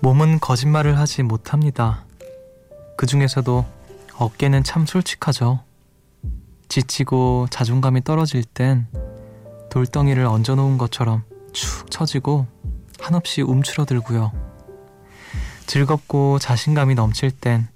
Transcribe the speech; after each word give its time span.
몸은 0.00 0.38
거짓말을 0.38 0.98
하지 0.98 1.22
못합니다. 1.22 2.04
그 2.96 3.06
중에서도 3.06 3.64
어깨는 4.16 4.62
참 4.62 4.86
솔직하죠. 4.86 5.60
지치고 6.68 7.48
자존감이 7.50 8.04
떨어질 8.04 8.44
땐 8.44 8.86
돌덩이를 9.70 10.24
얹어놓은 10.24 10.78
것처럼 10.78 11.24
축 11.52 11.90
처지고 11.90 12.46
한없이 13.00 13.42
움츠러들고요. 13.42 14.32
즐겁고 15.66 16.38
자신감이 16.38 16.94
넘칠 16.94 17.30
땐 17.30 17.68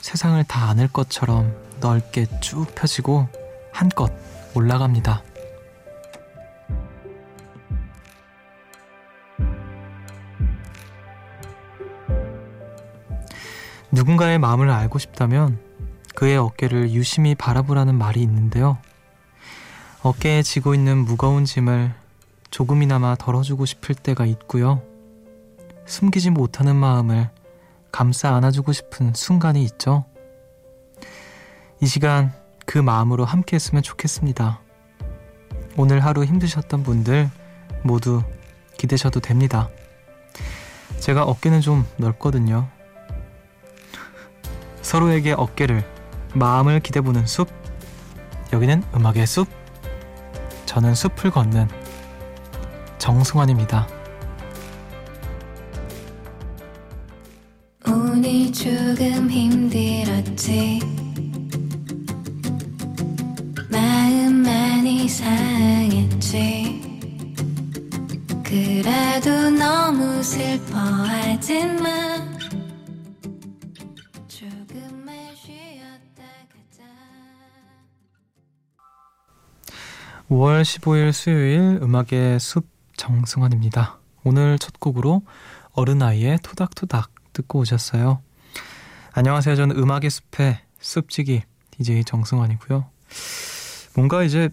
세상을 0.00 0.42
다 0.44 0.68
안을 0.68 0.88
것처럼 0.88 1.54
넓게 1.80 2.26
쭉 2.40 2.66
펴지고 2.74 3.28
한껏 3.72 4.12
올라갑니다. 4.54 5.22
누군가의 14.06 14.38
마음을 14.38 14.70
알고 14.70 15.00
싶다면 15.00 15.58
그의 16.14 16.36
어깨를 16.36 16.92
유심히 16.92 17.34
바라보라는 17.34 17.98
말이 17.98 18.22
있는데요. 18.22 18.78
어깨에 20.02 20.42
지고 20.42 20.74
있는 20.74 20.98
무거운 20.98 21.44
짐을 21.44 21.92
조금이나마 22.52 23.16
덜어주고 23.16 23.66
싶을 23.66 23.96
때가 23.96 24.24
있고요. 24.26 24.80
숨기지 25.86 26.30
못하는 26.30 26.76
마음을 26.76 27.30
감싸 27.90 28.32
안아주고 28.36 28.72
싶은 28.72 29.12
순간이 29.12 29.64
있죠. 29.64 30.04
이 31.82 31.86
시간 31.86 32.32
그 32.64 32.78
마음으로 32.78 33.24
함께 33.24 33.56
했으면 33.56 33.82
좋겠습니다. 33.82 34.60
오늘 35.76 36.04
하루 36.04 36.24
힘드셨던 36.24 36.84
분들 36.84 37.28
모두 37.82 38.22
기대셔도 38.78 39.18
됩니다. 39.18 39.68
제가 41.00 41.24
어깨는 41.24 41.60
좀 41.60 41.84
넓거든요. 41.96 42.75
서로에게 44.86 45.32
어깨를, 45.32 45.82
마음을 46.32 46.78
기대보는 46.78 47.26
숲. 47.26 47.48
여기는 48.52 48.84
음악의 48.94 49.26
숲. 49.26 49.48
저는 50.64 50.94
숲을 50.94 51.32
걷는 51.32 51.68
정승환입니다. 52.98 53.88
오늘 57.84 58.52
조금 58.52 59.28
힘들었지. 59.28 60.75
5월 80.56 80.62
15일 80.62 81.12
수요일 81.12 81.78
음악의 81.82 82.40
숲 82.40 82.66
정승환입니다. 82.96 83.98
오늘 84.24 84.58
첫 84.58 84.80
곡으로 84.80 85.22
어른아이의 85.72 86.38
토닥토닥 86.42 87.10
듣고 87.34 87.58
오셨어요. 87.58 88.22
안녕하세요. 89.12 89.54
저는 89.54 89.76
음악의 89.76 90.08
숲의 90.08 90.58
숲지기 90.80 91.42
DJ 91.72 92.04
정승환이고요. 92.04 92.86
뭔가 93.96 94.22
이제 94.22 94.48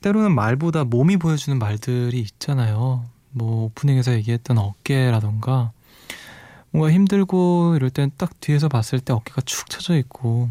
때로는 0.00 0.32
말보다 0.32 0.84
몸이 0.84 1.16
보여주는 1.16 1.58
말들이 1.58 2.20
있잖아요. 2.20 3.04
뭐 3.30 3.64
오프닝에서 3.64 4.12
얘기했던 4.12 4.58
어깨라던가 4.58 5.72
뭔가 6.70 6.92
힘들고 6.92 7.74
이럴 7.74 7.90
땐 7.90 8.12
딱 8.16 8.38
뒤에서 8.38 8.68
봤을 8.68 9.00
때 9.00 9.12
어깨가 9.12 9.40
축 9.40 9.68
처져 9.70 9.96
있고 9.96 10.48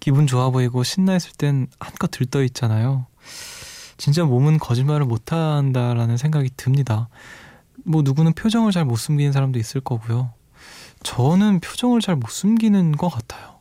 기분 0.00 0.26
좋아 0.26 0.50
보이고 0.50 0.82
신나 0.82 1.16
있을 1.16 1.32
땐 1.32 1.68
한껏 1.80 2.10
들떠 2.10 2.42
있잖아요. 2.42 3.06
진짜 3.98 4.24
몸은 4.24 4.58
거짓말을 4.58 5.04
못한다라는 5.04 6.16
생각이 6.16 6.50
듭니다. 6.56 7.08
뭐 7.84 8.02
누구는 8.02 8.32
표정을 8.32 8.72
잘 8.72 8.84
못 8.84 8.96
숨기는 8.96 9.32
사람도 9.32 9.58
있을 9.58 9.80
거고요. 9.80 10.30
저는 11.02 11.60
표정을 11.60 12.00
잘 12.00 12.16
못 12.16 12.30
숨기는 12.30 12.92
것 12.92 13.08
같아요. 13.08 13.58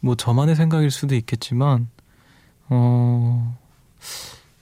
뭐 0.00 0.14
저만의 0.14 0.56
생각일 0.56 0.90
수도 0.90 1.14
있겠지만, 1.14 1.88
어, 2.68 3.56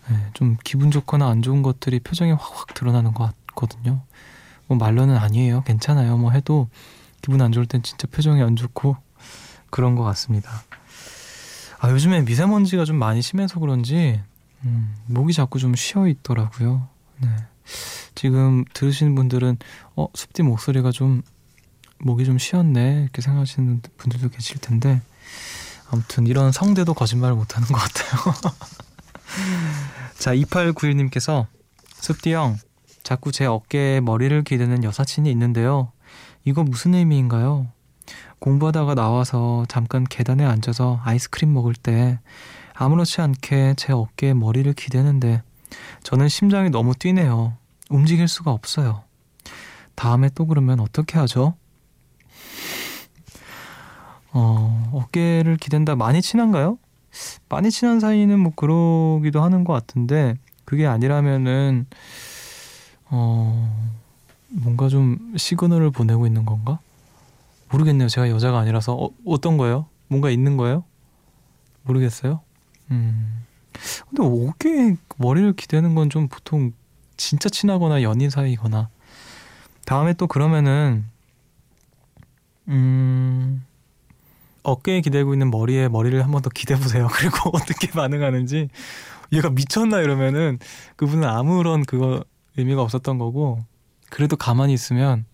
네, 0.09 0.17
좀 0.35 0.57
기분 0.65 0.91
좋거나 0.91 1.29
안 1.29 1.43
좋은 1.43 1.63
것들이 1.63 2.01
표정에 2.01 2.33
확확 2.33 2.75
드러나는 2.75 3.15
것 3.15 3.33
같거든요. 3.47 4.03
뭐 4.69 4.79
말로는 4.79 5.17
아니에요. 5.17 5.63
괜찮아요. 5.65 6.17
뭐 6.17 6.31
해도 6.31 6.69
기분 7.21 7.43
안 7.43 7.51
좋을 7.53 7.67
땐 7.67 7.83
진짜 7.83 8.07
표정이 8.09 8.43
안 8.43 8.57
좋고 8.57 8.97
그런 9.71 9.97
것 9.97 10.05
같습니다. 10.05 10.51
아, 11.81 11.91
요즘에 11.91 12.23
미세먼지가 12.23 12.85
좀 12.85 12.97
많이 12.97 13.23
심해서 13.23 13.59
그런지 13.59 14.21
음, 14.65 14.95
목이 15.07 15.33
자꾸 15.33 15.59
좀 15.59 15.75
쉬어 15.75 16.07
있더라고요. 16.09 16.89
네. 17.19 17.29
지금 18.15 18.65
들으시는 18.75 19.15
분들은 19.15 19.59
어 19.97 20.07
숲디 20.15 20.43
목소리가 20.43 20.91
좀 20.91 21.23
목이 21.99 22.25
좀 22.25 22.39
쉬었네 22.39 23.03
이렇게 23.03 23.23
생각하시는 23.23 23.83
분들도 23.97 24.29
계실 24.31 24.59
텐데 24.59 25.01
아무튼 25.91 26.27
이런 26.27 26.53
성대도 26.53 26.95
거짓말을 26.95 27.35
못하는 27.37 27.69
것 27.69 27.79
같아요. 27.79 28.35
자 30.19 30.35
2891님께서 30.35 31.47
숲디 31.95 32.33
형 32.33 32.57
자꾸 33.03 33.33
제 33.33 33.47
어깨에 33.47 34.01
머리를 34.01 34.43
기대는 34.43 34.85
여사친이 34.85 35.31
있는데요. 35.31 35.93
이거 36.45 36.63
무슨 36.65 36.95
의미인가요? 36.95 37.69
공부하다가 38.39 38.95
나와서 38.95 39.65
잠깐 39.69 40.05
계단에 40.05 40.45
앉아서 40.45 41.01
아이스크림 41.05 41.53
먹을 41.53 41.75
때 41.75 42.19
아무렇지 42.83 43.21
않게 43.21 43.75
제 43.77 43.93
어깨에 43.93 44.35
머리를 44.35 44.73
기대는데 44.73 45.43
저는 46.03 46.29
심장이 46.29 46.69
너무 46.69 46.95
뛰네요. 46.95 47.57
움직일 47.91 48.27
수가 48.27 48.51
없어요. 48.51 49.05
다음에 49.95 50.29
또 50.35 50.47
그러면 50.47 50.81
어떻게 50.81 51.19
하죠? 51.19 51.55
어, 54.33 54.91
어깨를 54.93 55.59
기댄다 55.59 55.95
많이 55.95 56.21
친한가요? 56.23 56.79
많이 57.49 57.71
친한 57.71 58.01
사이는 58.01 58.41
뭐 58.41 58.53
그러기도 58.57 59.43
하는 59.43 59.63
것 59.63 59.75
같은데 59.75 60.35
그게 60.65 60.87
아니라면은 60.87 61.87
어 63.11 63.93
뭔가 64.49 64.89
좀 64.89 65.35
시그널을 65.37 65.91
보내고 65.91 66.27
있는 66.27 66.45
건가? 66.45 66.81
모르겠네요. 67.71 68.09
제가 68.09 68.31
여자가 68.31 68.59
아니라서 68.59 68.95
어, 68.95 69.11
어떤 69.27 69.57
거예요? 69.57 69.87
뭔가 70.09 70.31
있는 70.31 70.57
거예요? 70.57 70.85
모르겠어요. 71.83 72.41
음. 72.93 73.45
근데 74.11 74.23
어깨에 74.23 74.97
머리를 75.17 75.55
기대는 75.55 75.95
건 75.95 76.11
좀 76.11 76.29
보통 76.29 76.73
진짜 77.17 77.49
친하거나 77.49 78.03
연인 78.03 78.31
사이거나 78.31 78.89
다음에 79.87 80.13
또 80.15 80.27
그러면은 80.27 81.05
음 82.69 83.65
어깨에 84.63 85.01
기대고 85.01 85.33
있는 85.35 85.51
머리에 85.51 85.89
머리를 85.89 86.23
한 86.23 86.31
번 86.31 86.43
더 86.43 86.51
기대 86.51 86.77
보세요. 86.77 87.09
그리고 87.13 87.51
어떻게 87.53 87.89
반응하는지 87.89 88.69
얘가 89.33 89.51
미쳤나 89.51 90.01
이러면은 90.01 90.59
그분은 90.97 91.27
아무런 91.29 91.85
그거 91.85 92.25
의미가 92.57 92.83
없었던 92.83 93.19
거고 93.19 93.65
그래도 94.11 94.37
가만히 94.37 94.75
있으면 94.75 95.25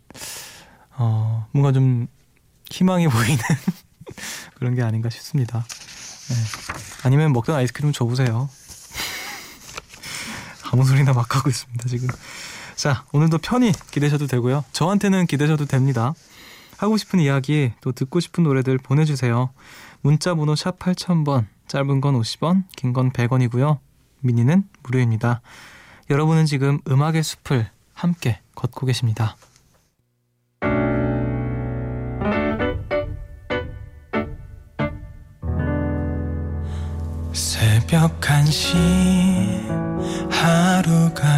어 0.96 1.46
뭔가 1.52 1.72
좀 1.72 2.06
희망이 2.70 3.08
보이는 3.08 3.38
그런 4.54 4.74
게 4.74 4.82
아닌가 4.82 5.10
싶습니다. 5.10 5.64
네. 6.28 6.34
아니면 7.04 7.32
먹던 7.32 7.54
아이스크림 7.56 7.92
줘보세요. 7.92 8.48
아무 10.70 10.84
소리나 10.84 11.12
막 11.12 11.34
하고 11.34 11.48
있습니다 11.48 11.88
지금. 11.88 12.08
자 12.76 13.04
오늘도 13.12 13.38
편히 13.38 13.72
기대셔도 13.90 14.26
되고요. 14.26 14.64
저한테는 14.72 15.26
기대셔도 15.26 15.64
됩니다. 15.66 16.14
하고 16.76 16.96
싶은 16.96 17.18
이야기 17.20 17.72
또 17.80 17.92
듣고 17.92 18.20
싶은 18.20 18.44
노래들 18.44 18.78
보내주세요. 18.78 19.50
문자 20.02 20.34
번호 20.34 20.54
샵 20.54 20.78
8000번 20.78 21.46
짧은 21.66 22.00
건 22.00 22.14
50원 22.20 22.64
긴 22.76 22.92
건 22.92 23.10
100원이고요. 23.12 23.78
미니는 24.20 24.64
무료입니다. 24.82 25.40
여러분은 26.10 26.46
지금 26.46 26.80
음악의 26.88 27.22
숲을 27.22 27.68
함께 27.94 28.40
걷고 28.54 28.86
계십니다. 28.86 29.36
새벽 37.88 38.20
1시 38.20 38.76
하루가 40.30 41.37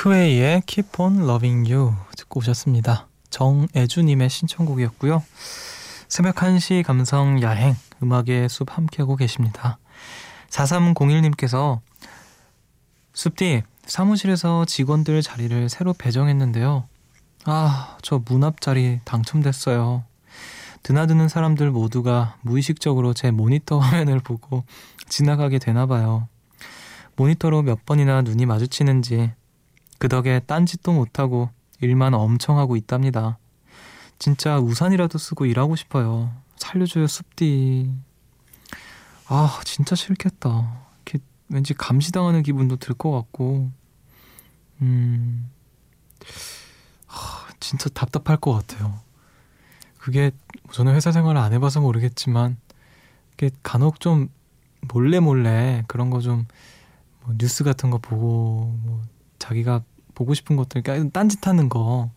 스웨이의 0.00 0.62
Keep 0.64 1.02
on 1.02 1.24
Loving 1.24 1.72
You 1.72 1.92
듣고 2.16 2.38
오셨습니다. 2.38 3.08
정애주님의 3.30 4.30
신청곡이었고요. 4.30 5.24
새벽 6.06 6.36
1시 6.36 6.84
감성 6.84 7.42
야행 7.42 7.74
음악의 8.00 8.48
숲 8.48 8.76
함께하고 8.76 9.16
계십니다. 9.16 9.80
4301님께서 10.50 11.80
숲디 13.12 13.64
사무실에서 13.86 14.66
직원들 14.66 15.20
자리를 15.20 15.68
새로 15.68 15.92
배정했는데요. 15.94 16.84
아, 17.46 17.96
저 18.00 18.20
문 18.20 18.44
앞 18.44 18.60
자리 18.60 19.00
당첨됐어요. 19.04 20.04
드나드는 20.84 21.26
사람들 21.28 21.72
모두가 21.72 22.36
무의식적으로 22.42 23.14
제 23.14 23.32
모니터 23.32 23.80
화면을 23.82 24.20
보고 24.20 24.62
지나가게 25.08 25.58
되나 25.58 25.86
봐요. 25.86 26.28
모니터로 27.16 27.62
몇 27.62 27.84
번이나 27.84 28.22
눈이 28.22 28.46
마주치는지 28.46 29.32
그 29.98 30.08
덕에 30.08 30.40
딴짓도 30.40 30.92
못하고 30.92 31.50
일만 31.80 32.14
엄청 32.14 32.58
하고 32.58 32.76
있답니다. 32.76 33.38
진짜 34.18 34.58
우산이라도 34.58 35.18
쓰고 35.18 35.46
일하고 35.46 35.76
싶어요. 35.76 36.32
살려줘요, 36.56 37.06
숲디. 37.06 37.92
아, 39.28 39.60
진짜 39.64 39.94
싫겠다. 39.94 40.86
왠지 41.50 41.72
감시당하는 41.72 42.42
기분도 42.42 42.76
들 42.76 42.94
것 42.94 43.10
같고, 43.10 43.70
음, 44.82 45.50
아, 47.08 47.48
진짜 47.58 47.88
답답할 47.88 48.36
것 48.36 48.52
같아요. 48.52 49.00
그게 49.98 50.30
저는 50.72 50.94
회사 50.94 51.10
생활을 51.10 51.40
안 51.40 51.54
해봐서 51.54 51.80
모르겠지만, 51.80 52.58
이게 53.32 53.50
간혹 53.62 54.00
좀 54.00 54.28
몰래 54.92 55.20
몰래 55.20 55.84
그런 55.88 56.10
거좀 56.10 56.46
뭐 57.22 57.34
뉴스 57.38 57.64
같은 57.64 57.88
거 57.90 57.96
보고 57.96 58.76
뭐 58.82 59.02
자기가 59.48 59.82
보고 60.14 60.34
싶은 60.34 60.56
것들 60.56 60.82
그러니까 60.82 61.10
딴짓하는 61.12 61.68
거 61.68 62.10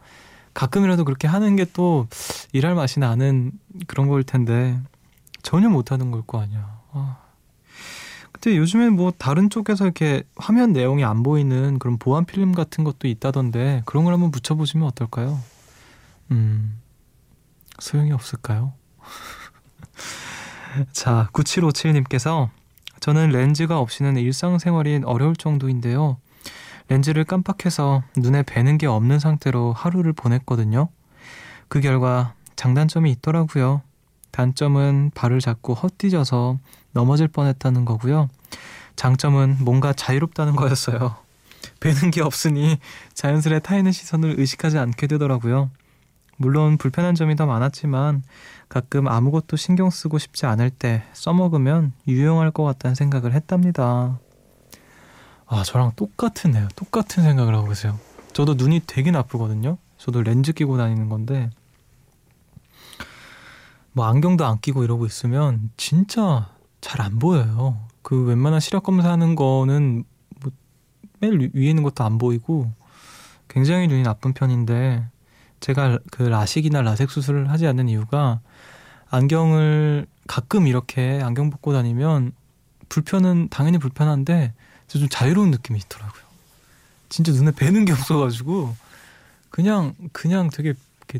가끔이라도 0.53 1.05
그렇게 1.05 1.27
하는 1.27 1.55
게 1.55 1.65
또 1.73 2.07
일할 2.51 2.75
맛이 2.75 2.99
나는 2.99 3.51
그런 3.87 4.07
걸 4.09 4.23
텐데 4.23 4.79
전혀 5.43 5.69
못하는 5.69 6.11
걸 6.11 6.23
거 6.23 6.41
아니야. 6.41 6.79
아. 6.91 7.17
근데 8.33 8.57
요즘에 8.57 8.89
뭐 8.89 9.11
다른 9.17 9.49
쪽에서 9.49 9.85
이렇게 9.85 10.23
화면 10.35 10.73
내용이 10.73 11.03
안 11.05 11.21
보이는 11.23 11.79
그런 11.79 11.97
보안 11.97 12.25
필름 12.25 12.53
같은 12.53 12.83
것도 12.83 13.07
있다던데 13.07 13.83
그런 13.85 14.03
걸 14.03 14.13
한번 14.13 14.31
붙여보시면 14.31 14.87
어떨까요? 14.87 15.39
음 16.31 16.79
소용이 17.79 18.11
없을까요? 18.11 18.73
자 20.91 21.29
9757님께서 21.33 22.49
저는 22.99 23.29
렌즈가 23.29 23.79
없이는 23.79 24.17
일상생활이 24.17 25.01
어려울 25.05 25.35
정도인데요. 25.35 26.17
렌즈를 26.91 27.23
깜빡해서 27.23 28.03
눈에 28.17 28.43
뵈는 28.43 28.77
게 28.77 28.85
없는 28.85 29.17
상태로 29.17 29.71
하루를 29.71 30.11
보냈거든요. 30.11 30.89
그 31.69 31.79
결과 31.79 32.33
장단점이 32.57 33.09
있더라고요. 33.11 33.81
단점은 34.31 35.11
발을 35.15 35.39
자꾸 35.39 35.71
헛디뎌서 35.71 36.59
넘어질 36.91 37.29
뻔했다는 37.29 37.85
거고요. 37.85 38.27
장점은 38.97 39.59
뭔가 39.61 39.93
자유롭다는 39.93 40.57
거였어요. 40.57 41.15
뵈는 41.79 42.11
게 42.11 42.21
없으니 42.21 42.77
자연스레 43.13 43.59
타인의 43.59 43.93
시선을 43.93 44.37
의식하지 44.37 44.77
않게 44.77 45.07
되더라고요. 45.07 45.69
물론 46.35 46.77
불편한 46.77 47.15
점이 47.15 47.37
더 47.37 47.45
많았지만 47.45 48.21
가끔 48.67 49.07
아무것도 49.07 49.55
신경 49.55 49.89
쓰고 49.89 50.17
싶지 50.17 50.45
않을 50.45 50.69
때 50.69 51.03
써먹으면 51.13 51.93
유용할 52.09 52.51
것 52.51 52.65
같다는 52.65 52.95
생각을 52.95 53.31
했답니다. 53.31 54.19
아, 55.53 55.63
저랑 55.63 55.91
똑같으네요. 55.97 56.69
똑같은 56.77 57.23
생각을 57.23 57.53
하고 57.53 57.67
계세요. 57.67 57.99
저도 58.31 58.53
눈이 58.53 58.83
되게 58.87 59.11
나쁘거든요. 59.11 59.77
저도 59.97 60.21
렌즈 60.21 60.53
끼고 60.53 60.77
다니는 60.77 61.09
건데, 61.09 61.49
뭐 63.91 64.05
안경도 64.05 64.45
안 64.45 64.61
끼고 64.61 64.85
이러고 64.85 65.05
있으면 65.05 65.69
진짜 65.75 66.49
잘 66.79 67.01
안 67.01 67.19
보여요. 67.19 67.77
그 68.01 68.23
웬만한 68.23 68.61
시력 68.61 68.83
검사하는 68.83 69.35
거는 69.35 70.05
뭐맨 71.19 71.51
위에 71.53 71.69
있는 71.69 71.83
것도 71.83 72.05
안 72.05 72.17
보이고 72.17 72.71
굉장히 73.49 73.87
눈이 73.87 74.03
나쁜 74.03 74.33
편인데 74.33 75.05
제가 75.59 75.99
그 76.11 76.23
라식이나 76.23 76.81
라섹 76.81 77.11
수술을 77.11 77.49
하지 77.51 77.67
않는 77.67 77.89
이유가 77.89 78.39
안경을 79.09 80.07
가끔 80.27 80.67
이렇게 80.67 81.21
안경 81.21 81.49
벗고 81.49 81.73
다니면 81.73 82.31
불편은 82.87 83.49
당연히 83.49 83.77
불편한데 83.77 84.53
좀 84.99 85.09
자유로운 85.09 85.51
느낌이 85.51 85.79
있더라고요. 85.79 86.23
진짜 87.09 87.31
눈에 87.31 87.51
뵈는 87.51 87.85
게 87.85 87.91
없어가지고 87.91 88.75
그냥 89.49 89.95
그냥 90.13 90.49
되게 90.49 90.73
이렇게 90.99 91.19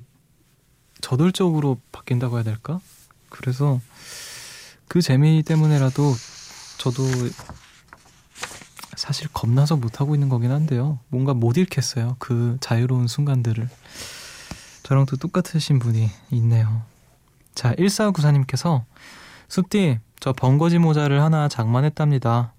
저돌적으로 1.02 1.80
바뀐다고 1.92 2.38
해야 2.38 2.44
될까? 2.44 2.80
그래서 3.30 3.80
그 4.88 5.02
재미 5.02 5.44
때문에라도 5.44 6.14
저도 6.78 7.04
사실 8.96 9.28
겁나서 9.34 9.78
못하고 9.78 10.16
있는 10.16 10.30
거긴 10.30 10.52
한데요. 10.52 11.00
뭔가 11.08 11.34
못 11.34 11.58
잃겠어요. 11.58 12.18
그 12.20 12.58
자유로운 12.60 13.08
순간들을. 13.08 13.70
저랑 14.84 15.06
또 15.06 15.16
똑같으신 15.16 15.80
분이 15.80 16.10
있네요. 16.32 16.84
자, 17.56 17.74
1494님께서 17.76 18.84
숲디, 19.48 20.00
저 20.20 20.34
번거지 20.34 20.78
모자를 20.78 21.22
하나 21.22 21.48
장만했답니다. 21.48 22.54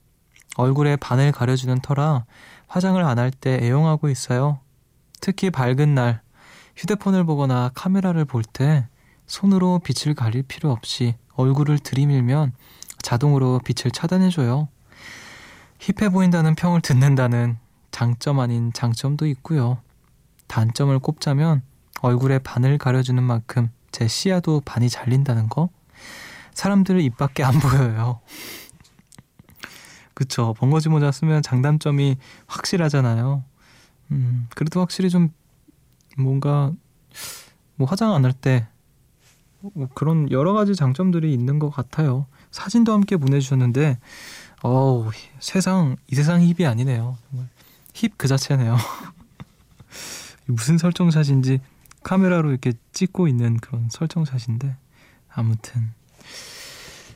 얼굴에 0.56 0.96
반을 0.96 1.32
가려주는 1.32 1.80
터라 1.80 2.24
화장을 2.68 3.02
안 3.02 3.18
할 3.18 3.30
때 3.30 3.58
애용하고 3.62 4.08
있어요. 4.08 4.58
특히 5.20 5.50
밝은 5.50 5.94
날 5.94 6.20
휴대폰을 6.76 7.24
보거나 7.24 7.70
카메라를 7.74 8.24
볼 8.24 8.42
때 8.44 8.86
손으로 9.26 9.80
빛을 9.80 10.14
가릴 10.14 10.42
필요 10.42 10.70
없이 10.70 11.14
얼굴을 11.34 11.78
들이밀면 11.78 12.52
자동으로 13.02 13.60
빛을 13.64 13.90
차단해줘요. 13.92 14.68
힙해 15.78 16.10
보인다는 16.10 16.54
평을 16.54 16.80
듣는다는 16.80 17.56
장점 17.90 18.40
아닌 18.40 18.72
장점도 18.72 19.26
있고요. 19.28 19.78
단점을 20.48 20.96
꼽자면 20.98 21.62
얼굴에 22.00 22.38
반을 22.40 22.78
가려주는 22.78 23.22
만큼 23.22 23.70
제 23.90 24.06
시야도 24.08 24.62
반이 24.64 24.88
잘린다는 24.90 25.48
거? 25.48 25.68
사람들 26.54 27.00
입 27.00 27.16
밖에 27.16 27.42
안 27.42 27.58
보여요. 27.58 28.20
그쵸. 30.22 30.54
번거지 30.58 30.88
모자 30.88 31.10
쓰면 31.10 31.42
장단점이 31.42 32.16
확실하잖아요. 32.46 33.42
음, 34.12 34.46
그래도 34.54 34.80
확실히 34.80 35.10
좀 35.10 35.30
뭔가 36.16 36.72
뭐 37.76 37.88
화장 37.88 38.12
안 38.14 38.24
할 38.24 38.32
때 38.32 38.66
뭐 39.74 39.88
그런 39.94 40.28
여러 40.32 40.52
가지 40.54 40.74
장점들이 40.74 41.32
있는 41.32 41.58
것 41.60 41.70
같아요. 41.70 42.26
사진도 42.50 42.92
함께 42.92 43.16
보내주셨는데, 43.16 43.98
어우, 44.62 45.10
세상, 45.38 45.96
이 46.10 46.16
세상 46.16 46.42
힙이 46.42 46.66
아니네요. 46.66 47.16
정말 47.30 47.48
힙 47.94 48.12
그 48.16 48.26
자체네요. 48.28 48.76
무슨 50.46 50.78
설정샷인지 50.78 51.60
카메라로 52.02 52.50
이렇게 52.50 52.72
찍고 52.92 53.28
있는 53.28 53.56
그런 53.58 53.88
설정샷인데, 53.90 54.76
아무튼. 55.32 55.92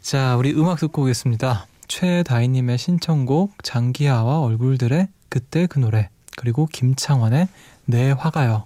자, 0.01 0.37
우리 0.37 0.53
음악 0.55 0.79
듣고 0.79 1.03
오겠습니다. 1.03 1.67
최다희님의 1.89 2.79
신청곡 2.79 3.63
장기하와 3.63 4.41
얼굴들의 4.41 5.09
그때 5.29 5.67
그 5.67 5.79
노래 5.79 6.09
그리고 6.37 6.67
김창완의 6.67 7.49
내 7.87 8.11
화가요. 8.11 8.65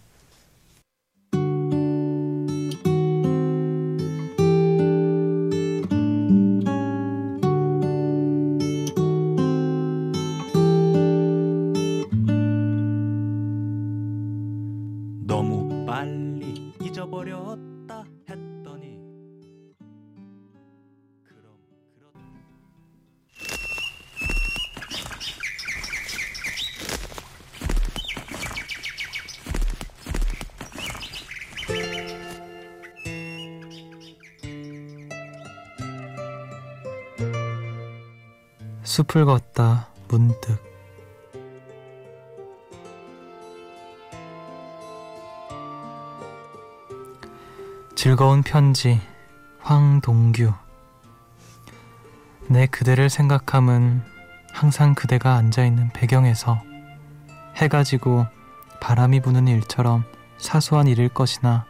숲을 38.91 39.25
걷다 39.25 39.87
문득. 40.09 40.59
즐거운 47.95 48.43
편지 48.43 49.01
황동규. 49.61 50.53
내 52.49 52.67
그대를 52.67 53.11
생각함은 53.11 54.03
항상 54.53 54.97
그대가 54.97 55.37
앉아있는 55.37 55.91
배경에서 55.91 56.61
해가 57.59 57.85
지고 57.85 58.27
바람이 58.81 59.21
부는 59.21 59.47
일처럼 59.47 60.03
사소한 60.37 60.89
일일 60.89 61.11
것이나 61.11 61.65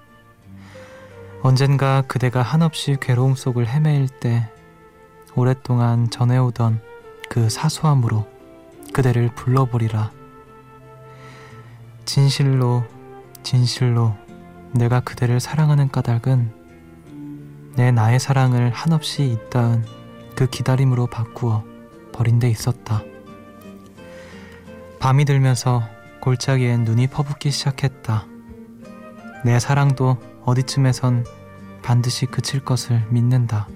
언젠가 1.43 2.01
그대가 2.01 2.41
한없이 2.41 2.97
괴로움 2.99 3.35
속을 3.35 3.69
헤매일 3.69 4.09
때 4.09 4.51
오랫동안 5.35 6.09
전해오던 6.09 6.89
그 7.31 7.49
사소함으로 7.49 8.27
그대를 8.93 9.33
불러보리라. 9.37 10.11
진실로, 12.05 12.83
진실로 13.45 14.17
내가 14.73 14.99
그대를 14.99 15.39
사랑하는 15.39 15.91
까닭은 15.91 16.53
내 17.77 17.93
나의 17.93 18.19
사랑을 18.19 18.71
한없이 18.71 19.31
잇따은 19.31 19.85
그 20.35 20.49
기다림으로 20.49 21.07
바꾸어 21.07 21.63
버린 22.13 22.41
데 22.41 22.51
있었다. 22.51 23.05
밤이 24.99 25.25
들면서 25.25 25.85
골짜기엔 26.23 26.83
눈이 26.83 27.07
퍼붓기 27.07 27.53
시작했다. 27.53 28.27
내 29.45 29.61
사랑도 29.61 30.17
어디쯤에선 30.45 31.25
반드시 31.81 32.27
그칠 32.27 32.65
것을 32.65 33.07
믿는다. 33.09 33.69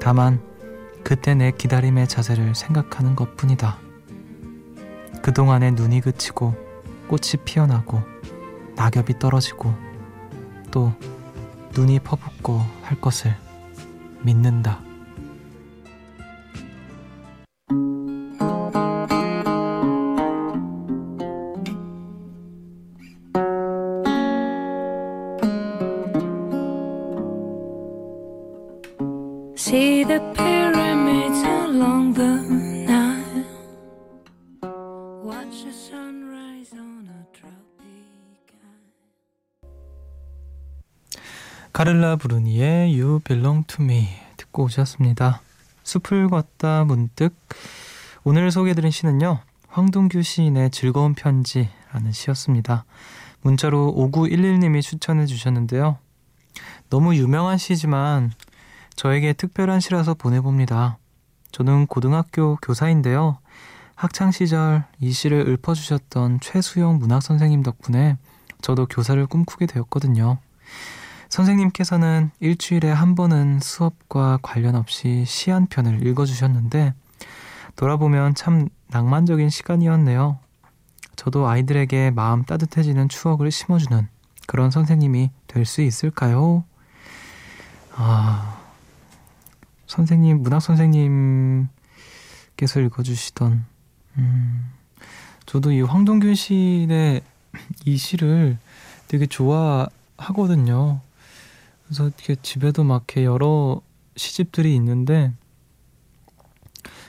다만 0.00 0.40
그때 1.06 1.36
내 1.36 1.52
기다림의 1.52 2.08
자세를 2.08 2.56
생각하는 2.56 3.14
것 3.14 3.36
뿐이다. 3.36 3.78
그동안에 5.22 5.70
눈이 5.70 6.00
그치고 6.00 6.56
꽃이 7.06 7.44
피어나고 7.44 8.02
낙엽이 8.74 9.20
떨어지고 9.20 9.72
또 10.72 10.92
눈이 11.76 12.00
퍼붓고 12.00 12.60
할 12.82 13.00
것을 13.00 13.36
믿는다. 14.22 14.80
카를라 42.06 42.16
브루니의 42.16 43.00
You 43.00 43.18
Belong 43.24 43.66
to 43.66 43.84
Me 43.84 44.06
듣고 44.36 44.64
오셨습니다. 44.64 45.40
숲을 45.82 46.28
걷다 46.28 46.84
문득 46.84 47.34
오늘 48.22 48.52
소개해드린 48.52 48.92
시는요. 48.92 49.40
황동규 49.68 50.22
시인의 50.22 50.70
즐거운 50.70 51.14
편지라는 51.14 52.12
시였습니다. 52.12 52.84
문자로 53.42 53.92
5911님이 53.96 54.82
추천해 54.82 55.26
주셨는데요. 55.26 55.98
너무 56.90 57.16
유명한 57.16 57.58
시지만 57.58 58.32
저에게 58.94 59.32
특별한 59.32 59.80
시라서 59.80 60.14
보내봅니다. 60.14 60.98
저는 61.50 61.88
고등학교 61.88 62.56
교사인데요. 62.62 63.38
학창 63.96 64.30
시절 64.30 64.84
이 65.00 65.10
시를 65.10 65.48
읊어주셨던 65.48 66.38
최수영 66.40 66.98
문학 66.98 67.22
선생님 67.22 67.64
덕분에 67.64 68.16
저도 68.62 68.86
교사를 68.86 69.24
꿈꾸게 69.26 69.66
되었거든요. 69.66 70.38
선생님께서는 71.36 72.30
일주일에 72.40 72.90
한 72.90 73.14
번은 73.14 73.60
수업과 73.60 74.38
관련 74.40 74.74
없이 74.74 75.24
시 75.26 75.50
한 75.50 75.66
편을 75.66 76.06
읽어주셨는데 76.06 76.94
돌아보면 77.76 78.34
참 78.34 78.70
낭만적인 78.88 79.50
시간이었네요. 79.50 80.38
저도 81.14 81.46
아이들에게 81.46 82.10
마음 82.12 82.42
따뜻해지는 82.42 83.10
추억을 83.10 83.50
심어주는 83.50 84.08
그런 84.46 84.70
선생님이 84.70 85.30
될 85.46 85.66
수 85.66 85.82
있을까요? 85.82 86.64
아, 87.94 88.58
선생님, 89.86 90.42
문학 90.42 90.60
선생님께서 90.62 91.68
읽어주시던, 92.80 93.64
음, 94.16 94.72
저도 95.44 95.72
이 95.72 95.82
황동균 95.82 96.34
시인의 96.34 97.20
이 97.84 97.96
시를 97.98 98.56
되게 99.08 99.26
좋아하거든요. 99.26 101.00
그래서 101.86 102.06
이렇게 102.06 102.36
집에도 102.42 102.84
막 102.84 103.04
이렇게 103.08 103.24
여러 103.24 103.80
시집들이 104.16 104.74
있는데, 104.76 105.32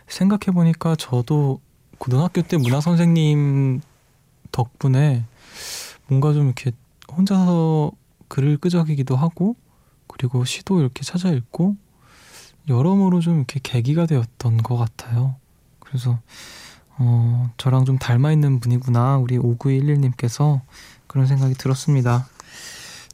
생각해 0.08 0.54
보니까 0.54 0.96
저도 0.96 1.60
고등학교 1.98 2.42
때 2.42 2.58
문학 2.58 2.82
선생님 2.82 3.82
덕분에 4.52 5.26
뭔가 6.08 6.34
좀 6.34 6.46
이렇게 6.46 6.72
혼자서 7.12 7.92
글을 8.28 8.58
끄적이기도 8.58 9.16
하고, 9.16 9.56
그리고 10.08 10.46
시도 10.46 10.80
이렇게 10.80 11.04
찾아 11.04 11.30
읽고, 11.30 11.76
여러모로 12.70 13.22
좀 13.22 13.38
이렇게 13.38 13.60
계기가 13.62 14.06
되었던 14.06 14.58
것 14.58 14.78
같아요. 14.78 15.36
그래서 15.80 16.20
어, 16.98 17.52
저랑 17.58 17.86
좀 17.86 17.98
닮아 17.98 18.32
있는 18.32 18.60
분이구나 18.60 19.18
우리 19.18 19.38
5911님께서 19.38 20.62
그런 21.08 21.28
생각이 21.28 21.54
들었습니다. 21.54 22.28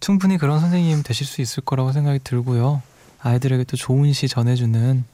충분히 0.03 0.37
그런 0.37 0.59
선생님 0.59 1.01
되실 1.01 1.25
수 1.25 1.39
있을 1.39 1.63
거라고 1.63 1.93
생각이 1.93 2.19
들고요. 2.25 2.81
아이들에게 3.21 3.63
또 3.63 3.77
좋은 3.77 4.11
시 4.11 4.27
전해주는 4.27 5.05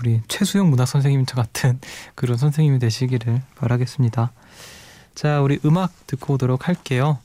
우리 0.00 0.20
최수영 0.26 0.70
문학 0.70 0.88
선생님 0.88 1.24
같은 1.24 1.78
그런 2.16 2.36
선생님이 2.36 2.80
되시기를 2.80 3.40
바라겠습니다. 3.54 4.32
자, 5.14 5.40
우리 5.40 5.60
음악 5.64 5.92
듣고 6.08 6.34
오도록 6.34 6.66
할게요. 6.66 7.20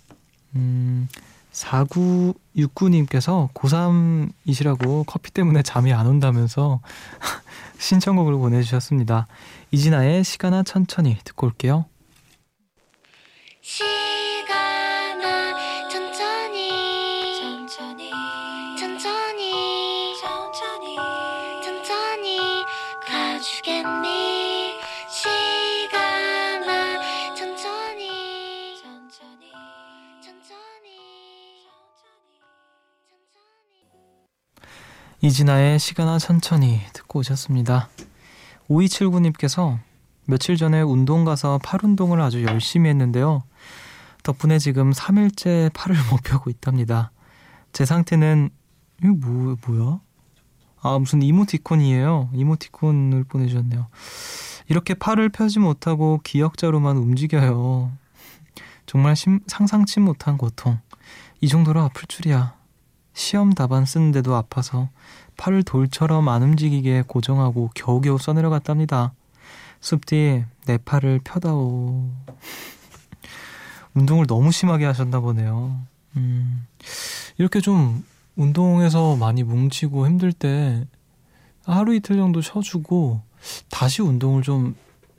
음, 0.55 1.09
4969님께서 1.51 3.51
고3이시라고 3.53 5.03
커피 5.07 5.31
때문에 5.31 5.63
잠이 5.63 5.93
안 5.93 6.05
온다면서 6.05 6.79
신청곡을 7.79 8.35
보내주셨습니다. 8.35 9.25
이진아의 9.71 10.23
시간아 10.23 10.61
천천히 10.61 11.17
듣고 11.23 11.47
올게요. 11.47 11.85
이진아의 35.23 35.79
시간아 35.79 36.19
천천히 36.19 36.81
듣고 36.91 37.19
오셨습니다. 37.19 37.87
5279님께서 38.69 39.79
며칠 40.25 40.57
전에 40.57 40.81
운동 40.81 41.23
가서 41.23 41.61
팔 41.63 41.79
운동을 41.81 42.19
아주 42.19 42.43
열심히 42.43 42.89
했는데요. 42.89 43.41
덕분에 44.23 44.59
지금 44.59 44.91
3일째 44.91 45.71
팔을 45.73 45.95
못 46.11 46.23
펴고 46.23 46.49
있답니다. 46.49 47.13
제 47.71 47.85
상태는 47.85 48.49
이거 49.01 49.13
뭐, 49.13 49.55
뭐야? 49.65 50.01
아 50.81 50.99
무슨 50.99 51.21
이모티콘이에요. 51.21 52.31
이모티콘을 52.33 53.23
보내주셨네요. 53.23 53.87
이렇게 54.67 54.93
팔을 54.93 55.29
펴지 55.29 55.59
못하고 55.59 56.19
기역자로만 56.25 56.97
움직여요. 56.97 57.93
정말 58.85 59.15
심, 59.15 59.39
상상치 59.47 60.01
못한 60.01 60.37
고통. 60.37 60.79
이 61.39 61.47
정도로 61.47 61.79
아플 61.79 62.07
줄이야. 62.07 62.61
시험 63.13 63.53
답안 63.53 63.85
쓰는데도 63.85 64.35
아파서 64.35 64.89
팔을 65.37 65.63
돌처럼 65.63 66.27
안 66.29 66.43
움직이게 66.43 67.03
고정하고 67.07 67.71
겨우겨우 67.75 68.17
써내려갔답니다. 68.17 69.13
숲디 69.81 70.45
내 70.65 70.77
팔을 70.77 71.19
펴다오. 71.23 72.09
운동을 73.93 74.25
너무 74.27 74.51
심하게 74.51 74.85
하셨나 74.85 75.19
보네요. 75.19 75.79
음, 76.15 76.65
이렇게 77.37 77.61
좀 77.61 78.03
운동에서 78.35 79.15
많이 79.15 79.43
뭉치고 79.43 80.07
힘들 80.07 80.33
때 80.33 80.85
하루 81.65 81.93
이틀 81.93 82.17
정도 82.17 82.41
쉬어주고 82.41 83.21
다시 83.69 84.01
운동을 84.01 84.41
좀 84.41 84.75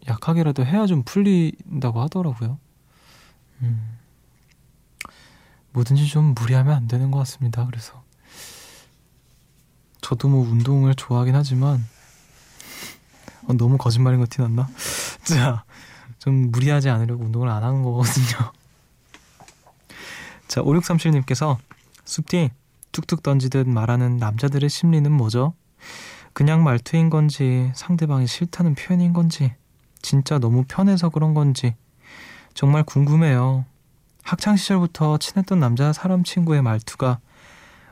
약하게라도 0.09 0.65
해야 0.65 0.87
좀 0.87 1.03
풀린다고 1.05 2.01
하더라고요. 2.03 2.59
음. 3.63 3.94
뭐든지 5.75 6.07
좀 6.07 6.35
무리하면 6.35 6.75
안 6.75 6.89
되는 6.89 7.11
것 7.11 7.19
같습니다. 7.19 7.67
그래서 7.67 8.03
저도 10.01 10.29
뭐 10.29 10.43
운동을 10.43 10.95
좋아하긴 10.95 11.35
하지만 11.35 11.85
어, 13.47 13.53
너무 13.55 13.77
거짓말인 13.77 14.21
것 14.21 14.31
티났나? 14.31 14.69
자, 15.25 15.65
좀 16.19 16.51
무리하지 16.51 16.89
않으려고 16.89 17.25
운동을 17.25 17.49
안 17.49 17.63
하는 17.63 17.83
거거든요. 17.83 18.53
자, 20.47 20.63
5637님께서 20.63 21.59
숲디 22.05 22.51
툭툭 22.93 23.23
던지듯 23.23 23.69
말하는 23.69 24.19
남자들의 24.19 24.71
심리는 24.71 25.11
뭐죠? 25.11 25.55
그냥 26.33 26.63
말투인 26.63 27.11
건지 27.11 27.73
상대방이 27.75 28.27
싫다는 28.27 28.77
표현인 28.77 29.13
건지 29.13 29.53
진짜 30.03 30.39
너무 30.39 30.65
편해서 30.69 31.09
그런 31.09 31.35
건지 31.35 31.75
정말 32.55 32.85
궁금해요. 32.85 33.65
학창 34.25 34.57
시절부터 34.57 35.19
친했던 35.19 35.61
남자 35.61 35.93
사람 35.93 36.25
친구의 36.25 36.63
말투가 36.63 37.21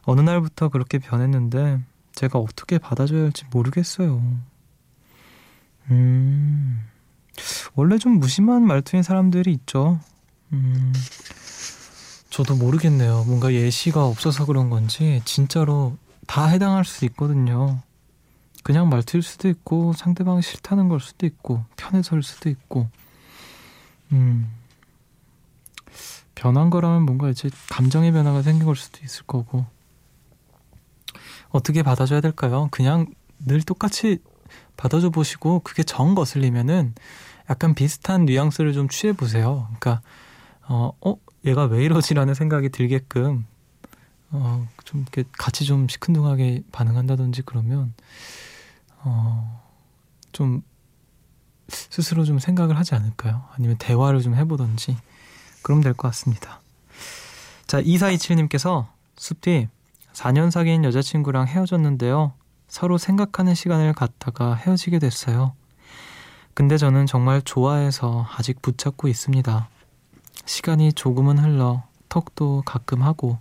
어느 0.05 0.21
날부터 0.23 0.71
그렇게 0.71 0.99
변했는데 0.99 1.81
제가 2.13 2.39
어떻게 2.39 2.79
받아줘야 2.79 3.25
할지 3.25 3.45
모르겠어요. 3.53 4.23
음, 5.91 6.89
원래 7.75 7.99
좀 7.99 8.19
무심한 8.19 8.67
말투인 8.67 9.03
사람들이 9.03 9.53
있죠. 9.53 10.01
음, 10.53 10.93
저도 12.31 12.57
모르겠네요. 12.57 13.25
뭔가 13.25 13.53
예시가 13.53 14.05
없어서 14.05 14.47
그런 14.47 14.71
건지 14.71 15.21
진짜로 15.27 15.97
다 16.27 16.47
해당할 16.47 16.87
수 16.87 17.05
있거든요. 17.07 17.81
그냥 18.63 18.89
말투일 18.89 19.23
수도 19.23 19.49
있고 19.49 19.93
상대방이 19.93 20.41
싫다는 20.41 20.89
걸 20.89 20.99
수도 20.99 21.27
있고 21.27 21.65
편해서일 21.77 22.23
수도 22.23 22.49
있고 22.49 22.89
음 24.13 24.49
변한 26.43 26.71
거라면 26.71 27.03
뭔가 27.03 27.31
이제 27.31 27.49
감정의 27.71 28.11
변화가 28.11 28.43
생긴 28.43 28.67
걸 28.67 28.75
수도 28.75 28.99
있을 29.05 29.23
거고 29.27 29.65
어떻게 31.51 31.85
받아줘야 31.85 32.21
될까요? 32.21 32.67
그냥 32.73 33.07
늘 33.39 33.63
똑같이 33.63 34.19
받아줘 34.77 35.11
보시고 35.11 35.61
그게 35.61 35.85
정 35.85 36.17
거슬리면은 36.17 36.97
약간 37.49 37.75
비슷한 37.75 38.25
뉘앙스를 38.25 38.73
좀 38.73 38.89
취해 38.89 39.13
보세요. 39.13 39.69
그러니까 39.79 40.03
어, 40.67 40.91
어 41.01 41.17
얘가 41.45 41.67
왜 41.67 41.85
이러지라는 41.85 42.35
생각이 42.35 42.71
들게끔 42.71 43.47
어, 44.31 44.67
좀 44.85 45.03
이렇게 45.03 45.23
같이 45.39 45.65
좀 45.65 45.87
시큰둥하게 45.87 46.65
반응한다든지 46.73 47.43
그러면 47.43 47.95
어, 48.99 49.63
좀 50.33 50.63
스스로 51.69 52.25
좀 52.25 52.41
생각을 52.41 52.77
하지 52.77 52.97
않을까요? 52.97 53.45
아니면 53.55 53.77
대화를 53.79 54.23
좀 54.23 54.35
해보던지 54.35 54.97
그럼 55.63 55.81
될 55.81 55.95
것 55.95 56.09
같습니다. 56.09 56.61
자, 57.67 57.81
2427님께서 57.83 58.87
숲디 59.17 59.69
4년 60.13 60.51
사귄 60.51 60.85
여자친구랑 60.85 61.47
헤어졌는데요. 61.47 62.33
서로 62.69 62.99
생각하는 62.99 63.55
시간을 63.55 63.93
갖다가 63.95 64.55
헤어지게 64.55 64.99
됐어요. 64.99 65.53
근데 66.55 66.77
저는 66.77 67.07
정말 67.07 67.41
좋아해서 67.43 68.27
아직 68.37 68.61
붙잡고 68.61 69.09
있습니다. 69.09 69.69
시간이 70.45 70.93
조금은 70.93 71.39
흘러 71.39 71.83
톡도 72.09 72.63
가끔 72.65 73.03
하고 73.03 73.39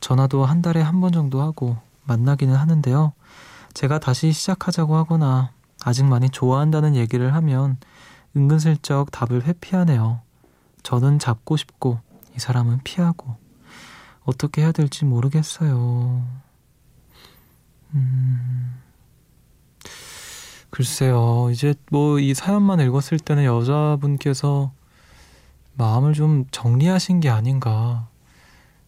전화도 0.00 0.44
한 0.44 0.62
달에 0.62 0.80
한 0.80 1.00
번 1.00 1.12
정도 1.12 1.40
하고 1.42 1.76
만나기는 2.04 2.54
하는데요. 2.54 3.12
제가 3.74 3.98
다시 3.98 4.30
시작하자고 4.32 4.94
하거나 4.96 5.50
아직 5.82 6.04
많이 6.04 6.30
좋아한다는 6.30 6.94
얘기를 6.94 7.34
하면 7.34 7.78
은근슬쩍 8.36 9.10
답을 9.10 9.44
회피하네요. 9.44 10.20
저는 10.86 11.18
잡고 11.18 11.56
싶고 11.56 11.98
이 12.36 12.38
사람은 12.38 12.78
피하고 12.84 13.36
어떻게 14.22 14.62
해야 14.62 14.70
될지 14.70 15.04
모르겠어요. 15.04 16.24
음. 17.94 18.80
글쎄요. 20.70 21.48
이제 21.50 21.74
뭐 21.90 22.20
이 22.20 22.34
사연만 22.34 22.78
읽었을 22.78 23.18
때는 23.18 23.42
여자분께서 23.42 24.72
마음을 25.74 26.12
좀 26.14 26.44
정리하신 26.52 27.18
게 27.18 27.30
아닌가 27.30 28.08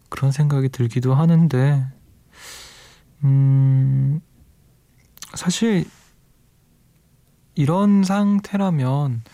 그런 0.08 0.30
생각이 0.30 0.68
들기도 0.68 1.16
하는데 1.16 1.84
음 3.24 4.20
사실 5.34 5.84
이런 7.56 8.04
상태라면 8.04 9.24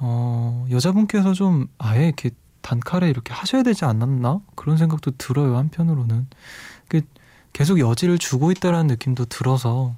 어 0.00 0.66
여자분께서 0.70 1.32
좀 1.34 1.68
아예 1.78 2.06
이렇게 2.06 2.30
단칼에 2.62 3.08
이렇게 3.08 3.32
하셔야 3.32 3.62
되지 3.62 3.84
않았나 3.84 4.40
그런 4.54 4.76
생각도 4.76 5.12
들어요 5.12 5.56
한편으로는 5.56 6.26
그 6.88 7.02
계속 7.52 7.78
여지를 7.78 8.18
주고 8.18 8.50
있다라는 8.50 8.86
느낌도 8.88 9.26
들어서 9.26 9.94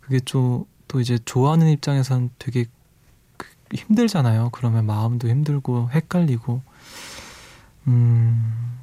그게 0.00 0.20
좀 0.20 0.66
또 0.88 1.00
이제 1.00 1.18
좋아하는 1.24 1.68
입장에선 1.68 2.30
되게 2.38 2.64
힘들잖아요. 3.72 4.48
그러면 4.52 4.86
마음도 4.86 5.28
힘들고 5.28 5.90
헷갈리고 5.92 6.62
음. 7.86 8.78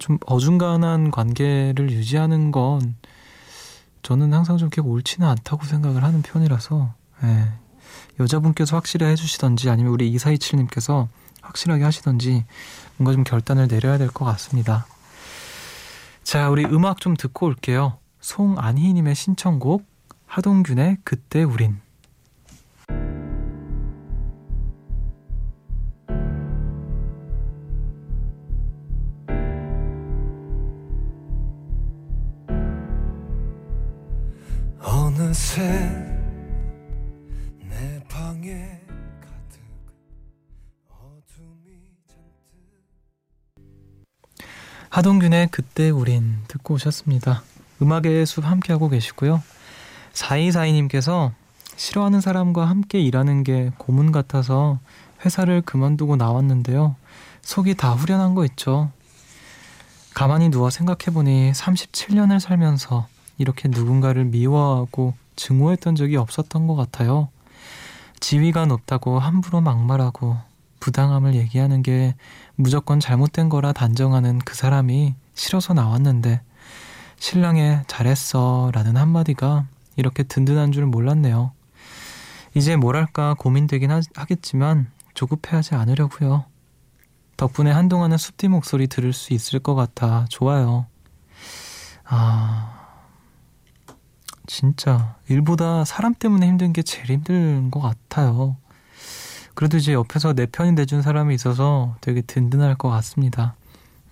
좀 0.00 0.18
어중간한 0.26 1.10
관계를 1.10 1.90
유지하는 1.90 2.50
건 2.50 2.96
저는 4.02 4.32
항상 4.32 4.56
좀 4.56 4.70
그렇게 4.70 4.88
옳지는 4.88 5.28
않다고 5.28 5.64
생각을 5.66 6.02
하는 6.02 6.22
편이라서 6.22 6.94
예. 7.24 7.52
여자분께서 8.20 8.76
확실히 8.76 9.06
해주시던지 9.06 9.70
아니면 9.70 9.92
우리 9.92 10.08
이사이칠님께서 10.10 11.08
확실하게 11.40 11.84
하시던지 11.84 12.44
뭔가 12.96 13.12
좀 13.12 13.24
결단을 13.24 13.68
내려야 13.68 13.98
될 13.98 14.08
것 14.08 14.24
같습니다. 14.24 14.86
자, 16.22 16.48
우리 16.50 16.64
음악 16.64 17.00
좀 17.00 17.16
듣고 17.16 17.46
올게요. 17.46 17.98
송안희님의 18.20 19.14
신청곡 19.14 19.84
하동균의 20.26 20.98
그때 21.04 21.42
우린 21.42 21.80
어느새 34.80 36.11
하동균의 44.92 45.48
그때 45.50 45.88
우린 45.88 46.36
듣고 46.48 46.74
오셨습니다. 46.74 47.42
음악의 47.80 48.26
숲 48.26 48.44
함께하고 48.44 48.90
계시고요. 48.90 49.42
4242님께서 50.12 51.32
싫어하는 51.76 52.20
사람과 52.20 52.66
함께 52.66 53.00
일하는 53.00 53.42
게 53.42 53.72
고문 53.78 54.12
같아서 54.12 54.80
회사를 55.24 55.62
그만두고 55.62 56.16
나왔는데요. 56.16 56.94
속이 57.40 57.74
다 57.74 57.94
후련한 57.94 58.34
거 58.34 58.44
있죠. 58.44 58.90
가만히 60.12 60.50
누워 60.50 60.68
생각해보니 60.68 61.52
37년을 61.52 62.38
살면서 62.38 63.06
이렇게 63.38 63.68
누군가를 63.68 64.26
미워하고 64.26 65.14
증오했던 65.36 65.94
적이 65.96 66.18
없었던 66.18 66.66
것 66.66 66.74
같아요. 66.74 67.30
지위가 68.20 68.66
높다고 68.66 69.18
함부로 69.18 69.62
막말하고 69.62 70.36
부당함을 70.82 71.36
얘기하는 71.36 71.80
게 71.82 72.16
무조건 72.56 72.98
잘못된 72.98 73.48
거라 73.48 73.72
단정하는 73.72 74.40
그 74.40 74.56
사람이 74.56 75.14
싫어서 75.32 75.74
나왔는데 75.74 76.42
신랑의 77.20 77.84
잘했어 77.86 78.72
라는 78.74 78.96
한마디가 78.96 79.66
이렇게 79.94 80.24
든든한 80.24 80.72
줄 80.72 80.86
몰랐네요. 80.86 81.52
이제 82.54 82.74
뭐랄까 82.74 83.34
고민되긴 83.34 83.92
하, 83.92 84.00
겠지만 84.26 84.90
조급해하지 85.14 85.76
않으려고요. 85.76 86.46
덕분에 87.36 87.70
한동안은 87.70 88.18
숲디 88.18 88.48
목소리 88.48 88.88
들을 88.88 89.12
수 89.12 89.34
있을 89.34 89.60
것 89.60 89.76
같아 89.76 90.26
좋아요. 90.30 90.86
아 92.04 92.98
진짜 94.48 95.14
일보다 95.28 95.84
사람 95.84 96.12
때문에 96.12 96.48
힘든 96.48 96.72
게 96.72 96.82
제일 96.82 97.06
힘든 97.06 97.70
것 97.70 97.80
같아요. 97.80 98.56
그래도 99.54 99.76
이제 99.76 99.92
옆에서 99.92 100.32
내 100.32 100.46
편이 100.46 100.74
돼준 100.76 101.02
사람이 101.02 101.34
있어서 101.34 101.96
되게 102.00 102.22
든든할 102.22 102.74
것 102.76 102.88
같습니다. 102.88 103.54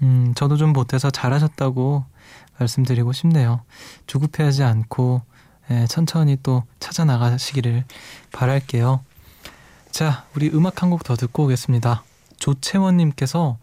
음, 0.03 0.33
저도 0.35 0.57
좀 0.57 0.72
보태서 0.72 1.11
잘하셨다고 1.11 2.05
말씀드리고 2.59 3.12
싶네요. 3.12 3.62
조급해하지 4.07 4.62
않고 4.64 5.22
예, 5.70 5.87
천천히 5.87 6.37
또 6.42 6.64
찾아 6.81 7.05
나가시기를 7.05 7.85
바랄게요. 8.33 9.00
자, 9.90 10.24
우리 10.35 10.48
음악 10.50 10.83
한 10.83 10.90
곡 10.90 11.05
더 11.05 11.16
듣고 11.16 11.44
오겠습니다. 11.44 12.03
조채원님께서 12.38 13.59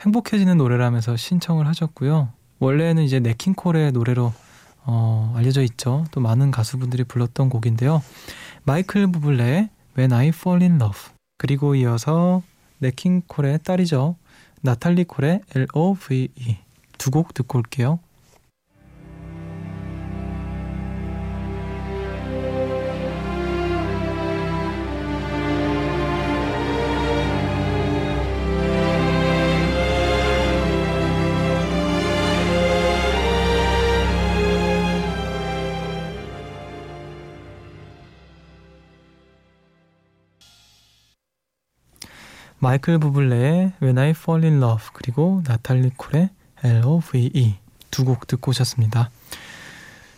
행복해지는 0.00 0.58
노래라면서 0.58 1.16
신청을 1.16 1.66
하셨고요. 1.66 2.28
원래는 2.58 3.02
이제 3.02 3.20
네킹콜의 3.20 3.92
노래로 3.92 4.32
어, 4.84 5.34
알려져 5.36 5.62
있죠. 5.62 6.04
또 6.10 6.20
많은 6.20 6.50
가수분들이 6.50 7.04
불렀던 7.04 7.48
곡인데요. 7.48 8.02
마이클 8.64 9.06
부블레의 9.10 9.68
When 9.96 10.12
I 10.12 10.28
Fall 10.28 10.62
in 10.62 10.74
Love 10.76 11.00
그리고 11.38 11.74
이어서 11.74 12.42
네킹 12.78 13.22
콜의 13.26 13.60
딸이죠. 13.62 14.16
나탈리 14.62 15.04
콜의 15.04 15.40
L.O.V.E 15.54 16.58
두 16.98 17.10
곡 17.10 17.34
듣고 17.34 17.58
올게요. 17.58 17.98
마이클 42.66 42.98
부블레의 42.98 43.74
When 43.80 43.96
I 43.96 44.10
Fall 44.10 44.42
in 44.42 44.60
Love 44.60 44.86
그리고 44.92 45.40
나탈리 45.46 45.92
콜의 45.96 46.30
L.O.V.E 46.64 47.54
두 47.92 48.04
곡 48.04 48.26
듣고 48.26 48.50
오셨습니다. 48.50 49.08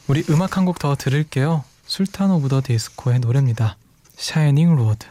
우리 0.08 0.24
음악 0.30 0.56
한 0.56 0.64
곡 0.64 0.78
더 0.78 0.94
들을게요. 0.96 1.62
술탄 1.84 2.30
오브 2.30 2.48
더 2.48 2.62
디스코의 2.62 3.20
노래입니다. 3.20 3.76
Shining 4.18 4.80
Road 4.80 5.06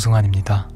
정승환입니다. 0.00 0.68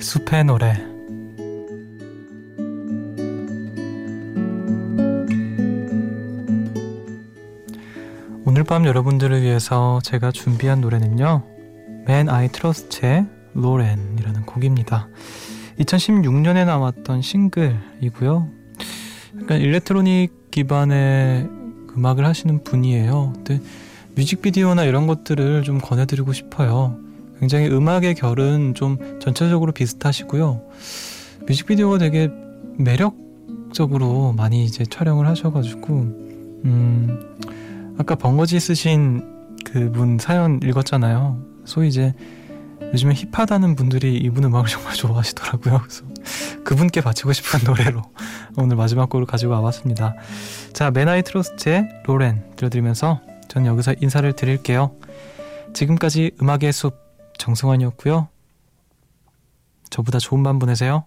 숲의 0.00 0.44
노래 0.44 0.72
오늘 8.46 8.64
밤 8.64 8.86
여러분들을 8.86 9.42
위해서 9.42 10.00
제가 10.02 10.32
준비한 10.32 10.80
노래는요. 10.80 11.42
Man 12.08 12.30
I 12.30 12.48
Trust의 12.48 13.26
로렌이라는 13.52 14.46
곡입니다. 14.46 15.08
2016년에 15.78 16.64
나왔던 16.64 17.20
싱글이고요. 17.20 18.59
약간 19.50 19.62
일렉트로닉 19.62 20.52
기반의 20.52 21.48
음악을 21.96 22.24
하시는 22.24 22.62
분이에요. 22.62 23.32
근데 23.34 23.60
뮤직비디오나 24.14 24.84
이런 24.84 25.08
것들을 25.08 25.64
좀 25.64 25.80
권해드리고 25.80 26.32
싶어요. 26.32 26.96
굉장히 27.40 27.66
음악의 27.66 28.14
결은 28.14 28.74
좀 28.74 29.18
전체적으로 29.18 29.72
비슷하시고요. 29.72 30.62
뮤직비디오가 31.48 31.98
되게 31.98 32.30
매력적으로 32.76 34.32
많이 34.34 34.64
이제 34.64 34.84
촬영을 34.84 35.26
하셔가지고, 35.26 35.94
음, 36.64 37.36
아까 37.98 38.14
벙거지 38.14 38.60
쓰신 38.60 39.24
그 39.64 39.90
분 39.90 40.18
사연 40.18 40.60
읽었잖아요. 40.62 41.42
소위 41.64 41.88
이제 41.88 42.14
요즘에 42.92 43.14
힙하다는 43.14 43.74
분들이 43.74 44.16
이분 44.16 44.44
음악을 44.44 44.68
정말 44.68 44.94
좋아하시더라고요. 44.94 45.80
그래서 45.82 46.04
그분께 46.64 47.00
바치고 47.00 47.32
싶은 47.32 47.64
노래로 47.68 48.02
오늘 48.56 48.76
마지막 48.76 49.08
곡을 49.08 49.26
가지고 49.26 49.52
와봤습니다. 49.54 50.14
자, 50.72 50.90
메나이 50.90 51.22
트로스트의 51.22 51.88
로렌 52.04 52.44
들려드리면서 52.56 53.20
전 53.48 53.66
여기서 53.66 53.94
인사를 54.00 54.32
드릴게요. 54.34 54.94
지금까지 55.74 56.32
음악의 56.40 56.72
숲 56.72 56.96
정승환이었고요. 57.38 58.28
저보다 59.90 60.18
좋은 60.18 60.42
밤 60.42 60.58
보내세요. 60.58 61.04